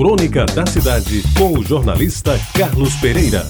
Crônica 0.00 0.46
da 0.46 0.64
Cidade, 0.64 1.22
com 1.36 1.58
o 1.58 1.62
jornalista 1.62 2.40
Carlos 2.56 2.94
Pereira. 2.94 3.46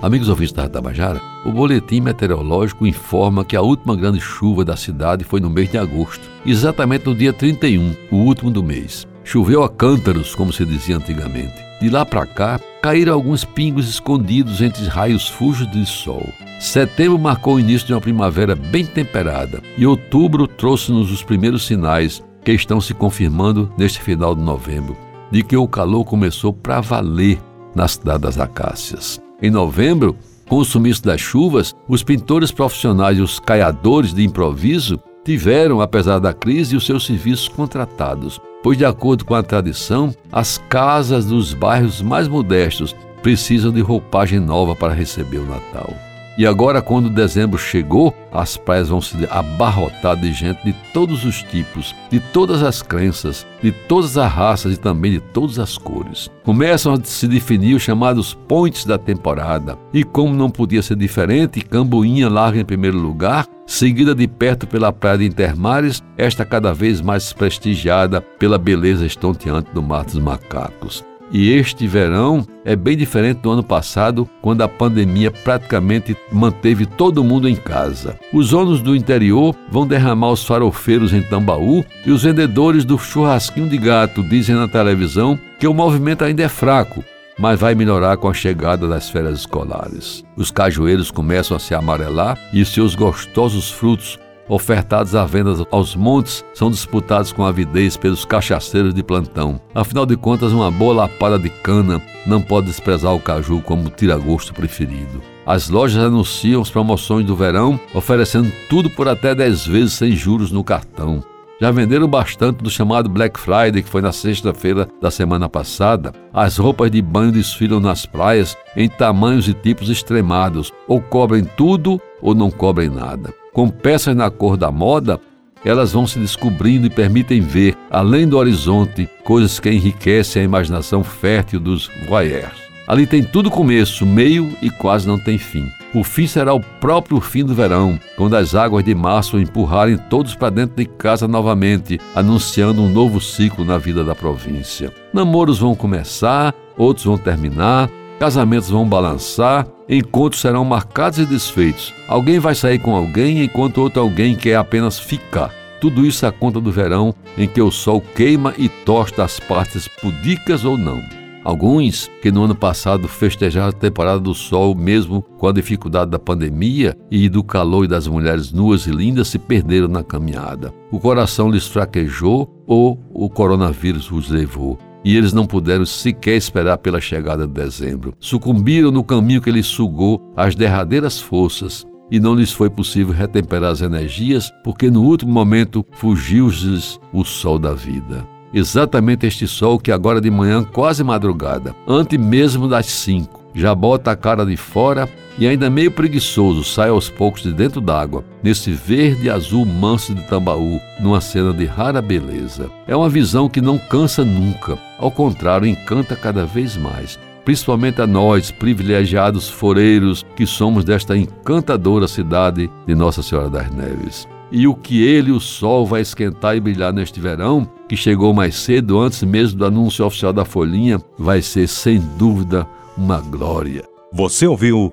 Amigos 0.00 0.30
ouvintes 0.30 0.54
da 0.54 0.66
Tabajara, 0.66 1.20
o 1.44 1.52
boletim 1.52 2.00
meteorológico 2.00 2.86
informa 2.86 3.44
que 3.44 3.54
a 3.54 3.60
última 3.60 3.94
grande 3.94 4.18
chuva 4.22 4.64
da 4.64 4.74
cidade 4.74 5.22
foi 5.22 5.38
no 5.38 5.50
mês 5.50 5.70
de 5.70 5.76
agosto, 5.76 6.26
exatamente 6.46 7.04
no 7.04 7.14
dia 7.14 7.30
31, 7.30 7.94
o 8.10 8.16
último 8.16 8.50
do 8.50 8.62
mês. 8.62 9.06
Choveu 9.22 9.62
a 9.62 9.68
cântaros, 9.68 10.34
como 10.34 10.50
se 10.50 10.64
dizia 10.64 10.96
antigamente. 10.96 11.62
De 11.78 11.90
lá 11.90 12.06
para 12.06 12.24
cá, 12.24 12.58
caíram 12.80 13.12
alguns 13.12 13.44
pingos 13.44 13.86
escondidos 13.86 14.62
entre 14.62 14.82
raios 14.86 15.28
fujos 15.28 15.70
de 15.70 15.84
sol. 15.84 16.26
Setembro 16.58 17.18
marcou 17.18 17.56
o 17.56 17.60
início 17.60 17.86
de 17.86 17.92
uma 17.92 18.00
primavera 18.00 18.54
bem 18.54 18.86
temperada 18.86 19.62
e 19.76 19.86
outubro 19.86 20.46
trouxe-nos 20.46 21.12
os 21.12 21.22
primeiros 21.22 21.66
sinais 21.66 22.22
que 22.44 22.52
estão 22.52 22.80
se 22.80 22.94
confirmando 22.94 23.72
neste 23.76 24.00
final 24.00 24.34
de 24.34 24.42
novembro, 24.42 24.96
de 25.30 25.42
que 25.42 25.56
o 25.56 25.68
calor 25.68 26.04
começou 26.04 26.52
para 26.52 26.80
valer 26.80 27.38
na 27.74 27.86
cidade 27.86 28.22
das 28.22 28.38
acácias. 28.38 29.20
Em 29.42 29.50
novembro, 29.50 30.16
com 30.48 30.56
o 30.56 30.64
sumiço 30.64 31.04
das 31.04 31.20
chuvas, 31.20 31.74
os 31.88 32.02
pintores 32.02 32.50
profissionais 32.50 33.18
e 33.18 33.20
os 33.20 33.38
caiadores 33.38 34.12
de 34.12 34.24
improviso 34.24 35.00
tiveram, 35.24 35.80
apesar 35.80 36.18
da 36.18 36.32
crise, 36.32 36.76
os 36.76 36.84
seus 36.84 37.06
serviços 37.06 37.46
contratados, 37.46 38.40
pois, 38.62 38.76
de 38.76 38.84
acordo 38.84 39.24
com 39.24 39.34
a 39.34 39.42
tradição, 39.42 40.12
as 40.32 40.58
casas 40.68 41.26
dos 41.26 41.54
bairros 41.54 42.02
mais 42.02 42.26
modestos 42.26 42.96
precisam 43.22 43.70
de 43.70 43.80
roupagem 43.80 44.40
nova 44.40 44.74
para 44.74 44.92
receber 44.92 45.38
o 45.38 45.46
Natal. 45.46 45.94
E 46.40 46.46
agora, 46.46 46.80
quando 46.80 47.10
dezembro 47.10 47.58
chegou, 47.58 48.16
as 48.32 48.56
praias 48.56 48.88
vão 48.88 48.98
se 48.98 49.14
abarrotar 49.30 50.16
de 50.16 50.32
gente 50.32 50.64
de 50.64 50.72
todos 50.90 51.22
os 51.26 51.42
tipos, 51.42 51.94
de 52.08 52.18
todas 52.18 52.62
as 52.62 52.80
crenças, 52.80 53.46
de 53.62 53.70
todas 53.70 54.16
as 54.16 54.32
raças 54.32 54.72
e 54.72 54.76
também 54.78 55.12
de 55.12 55.20
todas 55.20 55.58
as 55.58 55.76
cores. 55.76 56.30
Começam 56.42 56.94
a 56.94 57.04
se 57.04 57.28
definir 57.28 57.74
os 57.74 57.82
chamados 57.82 58.32
pontes 58.32 58.86
da 58.86 58.96
temporada. 58.96 59.76
E 59.92 60.02
como 60.02 60.34
não 60.34 60.48
podia 60.48 60.80
ser 60.80 60.96
diferente, 60.96 61.60
Camboinha 61.60 62.30
larga 62.30 62.58
em 62.58 62.64
primeiro 62.64 62.96
lugar, 62.96 63.46
seguida 63.66 64.14
de 64.14 64.26
perto 64.26 64.66
pela 64.66 64.94
praia 64.94 65.18
de 65.18 65.26
Intermares, 65.26 66.02
esta 66.16 66.42
cada 66.46 66.72
vez 66.72 67.02
mais 67.02 67.34
prestigiada 67.34 68.22
pela 68.22 68.56
beleza 68.56 69.04
estonteante 69.04 69.70
do 69.74 69.82
Mar 69.82 70.06
dos 70.06 70.14
Macacos. 70.14 71.09
E 71.32 71.50
este 71.52 71.86
verão 71.86 72.44
é 72.64 72.74
bem 72.74 72.96
diferente 72.96 73.38
do 73.38 73.50
ano 73.50 73.62
passado, 73.62 74.28
quando 74.42 74.62
a 74.62 74.68
pandemia 74.68 75.30
praticamente 75.30 76.16
manteve 76.32 76.84
todo 76.84 77.22
mundo 77.22 77.48
em 77.48 77.54
casa. 77.54 78.18
Os 78.32 78.52
ônibus 78.52 78.80
do 78.80 78.96
interior 78.96 79.54
vão 79.70 79.86
derramar 79.86 80.30
os 80.30 80.44
farofeiros 80.44 81.12
em 81.12 81.22
Tambaú 81.22 81.84
e 82.04 82.10
os 82.10 82.24
vendedores 82.24 82.84
do 82.84 82.98
churrasquinho 82.98 83.68
de 83.68 83.78
gato 83.78 84.22
dizem 84.24 84.56
na 84.56 84.66
televisão 84.66 85.38
que 85.58 85.68
o 85.68 85.74
movimento 85.74 86.24
ainda 86.24 86.42
é 86.42 86.48
fraco, 86.48 87.04
mas 87.38 87.60
vai 87.60 87.74
melhorar 87.74 88.16
com 88.16 88.28
a 88.28 88.34
chegada 88.34 88.88
das 88.88 89.08
férias 89.08 89.40
escolares. 89.40 90.24
Os 90.36 90.50
cajueiros 90.50 91.10
começam 91.10 91.56
a 91.56 91.60
se 91.60 91.74
amarelar 91.74 92.36
e 92.52 92.64
seus 92.64 92.94
gostosos 92.96 93.70
frutos 93.70 94.18
ofertados 94.50 95.14
à 95.14 95.24
venda 95.24 95.54
aos 95.70 95.94
montes 95.94 96.44
são 96.52 96.70
disputados 96.70 97.32
com 97.32 97.44
avidez 97.44 97.96
pelos 97.96 98.24
cachaceiros 98.24 98.92
de 98.92 99.02
plantão. 99.02 99.60
Afinal 99.74 100.04
de 100.04 100.16
contas, 100.16 100.52
uma 100.52 100.70
boa 100.70 100.92
lapada 100.92 101.38
de 101.38 101.48
cana 101.48 102.02
não 102.26 102.42
pode 102.42 102.66
desprezar 102.66 103.14
o 103.14 103.20
caju 103.20 103.62
como 103.62 103.88
tira-gosto 103.88 104.52
preferido. 104.52 105.22
As 105.46 105.68
lojas 105.68 106.02
anunciam 106.02 106.60
as 106.60 106.70
promoções 106.70 107.24
do 107.24 107.36
verão, 107.36 107.78
oferecendo 107.94 108.52
tudo 108.68 108.90
por 108.90 109.08
até 109.08 109.34
10 109.34 109.66
vezes 109.66 109.92
sem 109.94 110.12
juros 110.12 110.52
no 110.52 110.62
cartão. 110.62 111.22
Já 111.60 111.70
venderam 111.70 112.08
bastante 112.08 112.62
do 112.62 112.70
chamado 112.70 113.08
Black 113.08 113.38
Friday, 113.38 113.82
que 113.82 113.88
foi 113.88 114.00
na 114.00 114.12
sexta-feira 114.12 114.88
da 115.00 115.10
semana 115.10 115.46
passada. 115.48 116.12
As 116.32 116.56
roupas 116.56 116.90
de 116.90 117.02
banho 117.02 117.32
desfilam 117.32 117.80
nas 117.80 118.06
praias 118.06 118.56
em 118.74 118.88
tamanhos 118.88 119.46
e 119.46 119.52
tipos 119.52 119.90
extremados, 119.90 120.72
ou 120.88 121.02
cobrem 121.02 121.44
tudo 121.44 122.00
ou 122.22 122.34
não 122.34 122.50
cobrem 122.50 122.88
nada. 122.88 123.39
Com 123.52 123.68
peças 123.68 124.14
na 124.14 124.30
cor 124.30 124.56
da 124.56 124.70
moda, 124.70 125.20
elas 125.64 125.92
vão 125.92 126.06
se 126.06 126.18
descobrindo 126.18 126.86
e 126.86 126.90
permitem 126.90 127.40
ver, 127.40 127.76
além 127.90 128.26
do 128.26 128.38
horizonte, 128.38 129.08
coisas 129.24 129.58
que 129.58 129.70
enriquecem 129.70 130.42
a 130.42 130.44
imaginação 130.44 131.02
fértil 131.02 131.60
dos 131.60 131.90
voyeurs. 132.08 132.70
Ali 132.86 133.06
tem 133.06 133.22
tudo 133.22 133.50
começo, 133.50 134.04
meio 134.04 134.52
e 134.60 134.70
quase 134.70 135.06
não 135.06 135.18
tem 135.18 135.38
fim. 135.38 135.64
O 135.94 136.02
fim 136.02 136.26
será 136.26 136.54
o 136.54 136.60
próprio 136.60 137.20
fim 137.20 137.44
do 137.44 137.54
verão, 137.54 137.98
quando 138.16 138.34
as 138.34 138.54
águas 138.54 138.84
de 138.84 138.94
março 138.94 139.38
empurrarem 139.38 139.96
todos 139.96 140.34
para 140.34 140.50
dentro 140.50 140.76
de 140.76 140.86
casa 140.86 141.28
novamente, 141.28 142.00
anunciando 142.14 142.80
um 142.80 142.88
novo 142.88 143.20
ciclo 143.20 143.64
na 143.64 143.78
vida 143.78 144.02
da 144.02 144.14
província. 144.14 144.92
Namoros 145.12 145.58
vão 145.58 145.74
começar, 145.74 146.54
outros 146.76 147.06
vão 147.06 147.18
terminar, 147.18 147.90
Casamentos 148.20 148.68
vão 148.68 148.86
balançar, 148.86 149.66
encontros 149.88 150.42
serão 150.42 150.62
marcados 150.62 151.18
e 151.18 151.24
desfeitos. 151.24 151.94
Alguém 152.06 152.38
vai 152.38 152.54
sair 152.54 152.78
com 152.78 152.94
alguém 152.94 153.42
enquanto 153.42 153.78
outro 153.78 154.02
alguém 154.02 154.36
quer 154.36 154.56
apenas 154.56 154.98
ficar. 154.98 155.50
Tudo 155.80 156.04
isso 156.04 156.26
à 156.26 156.30
conta 156.30 156.60
do 156.60 156.70
verão 156.70 157.14
em 157.38 157.48
que 157.48 157.62
o 157.62 157.70
sol 157.70 157.98
queima 158.14 158.52
e 158.58 158.68
tosta 158.68 159.24
as 159.24 159.40
partes 159.40 159.88
pudicas 159.88 160.66
ou 160.66 160.76
não. 160.76 161.00
Alguns 161.42 162.10
que 162.20 162.30
no 162.30 162.44
ano 162.44 162.54
passado 162.54 163.08
festejaram 163.08 163.70
a 163.70 163.72
temporada 163.72 164.20
do 164.20 164.34
sol, 164.34 164.74
mesmo 164.74 165.22
com 165.22 165.48
a 165.48 165.52
dificuldade 165.52 166.10
da 166.10 166.18
pandemia 166.18 166.94
e 167.10 167.26
do 167.26 167.42
calor 167.42 167.86
e 167.86 167.88
das 167.88 168.06
mulheres 168.06 168.52
nuas 168.52 168.86
e 168.86 168.90
lindas, 168.90 169.28
se 169.28 169.38
perderam 169.38 169.88
na 169.88 170.04
caminhada. 170.04 170.74
O 170.92 171.00
coração 171.00 171.50
lhes 171.50 171.66
fraquejou 171.66 172.62
ou 172.66 173.02
o 173.14 173.30
coronavírus 173.30 174.12
os 174.12 174.28
levou 174.28 174.78
e 175.04 175.16
eles 175.16 175.32
não 175.32 175.46
puderam 175.46 175.86
sequer 175.86 176.36
esperar 176.36 176.78
pela 176.78 177.00
chegada 177.00 177.46
de 177.46 177.52
dezembro. 177.52 178.14
Sucumbiram 178.18 178.90
no 178.90 179.04
caminho 179.04 179.40
que 179.40 179.50
lhes 179.50 179.66
sugou 179.66 180.20
as 180.36 180.54
derradeiras 180.54 181.20
forças 181.20 181.86
e 182.10 182.18
não 182.18 182.34
lhes 182.34 182.52
foi 182.52 182.68
possível 182.68 183.14
retemperar 183.14 183.70
as 183.70 183.80
energias, 183.80 184.52
porque 184.64 184.90
no 184.90 185.02
último 185.02 185.32
momento 185.32 185.86
fugiu-lhes 185.92 186.98
o 187.12 187.24
sol 187.24 187.58
da 187.58 187.72
vida. 187.72 188.26
Exatamente 188.52 189.26
este 189.26 189.46
sol 189.46 189.78
que 189.78 189.92
agora 189.92 190.20
de 190.20 190.28
manhã, 190.28 190.64
quase 190.64 191.04
madrugada, 191.04 191.74
antes 191.86 192.18
mesmo 192.18 192.66
das 192.66 192.86
cinco, 192.86 193.44
já 193.54 193.74
bota 193.74 194.10
a 194.10 194.16
cara 194.16 194.44
de 194.44 194.56
fora 194.56 195.08
e 195.40 195.48
ainda 195.48 195.70
meio 195.70 195.90
preguiçoso 195.90 196.62
sai 196.62 196.90
aos 196.90 197.08
poucos 197.08 197.42
de 197.42 197.52
dentro 197.52 197.80
d'água, 197.80 198.22
nesse 198.42 198.70
verde 198.72 199.30
azul 199.30 199.64
manso 199.64 200.14
de 200.14 200.22
Tambaú, 200.28 200.78
numa 201.00 201.20
cena 201.20 201.54
de 201.54 201.64
rara 201.64 202.02
beleza. 202.02 202.70
É 202.86 202.94
uma 202.94 203.08
visão 203.08 203.48
que 203.48 203.62
não 203.62 203.78
cansa 203.78 204.22
nunca, 204.22 204.78
ao 204.98 205.10
contrário, 205.10 205.66
encanta 205.66 206.14
cada 206.14 206.44
vez 206.44 206.76
mais. 206.76 207.18
Principalmente 207.42 208.02
a 208.02 208.06
nós, 208.06 208.50
privilegiados 208.50 209.48
foreiros, 209.48 210.26
que 210.36 210.46
somos 210.46 210.84
desta 210.84 211.16
encantadora 211.16 212.06
cidade 212.06 212.70
de 212.86 212.94
Nossa 212.94 213.22
Senhora 213.22 213.48
das 213.48 213.70
Neves. 213.70 214.28
E 214.52 214.66
o 214.66 214.74
que 214.74 215.02
ele, 215.02 215.30
o 215.30 215.40
sol, 215.40 215.86
vai 215.86 216.02
esquentar 216.02 216.54
e 216.54 216.60
brilhar 216.60 216.92
neste 216.92 217.18
verão, 217.18 217.66
que 217.88 217.96
chegou 217.96 218.34
mais 218.34 218.56
cedo, 218.56 219.00
antes 219.00 219.22
mesmo 219.22 219.58
do 219.58 219.64
anúncio 219.64 220.04
oficial 220.04 220.34
da 220.34 220.44
Folhinha, 220.44 221.00
vai 221.16 221.40
ser 221.40 221.66
sem 221.66 221.98
dúvida 222.18 222.66
uma 222.96 223.20
glória. 223.20 223.84
Você 224.12 224.44
ouviu 224.44 224.92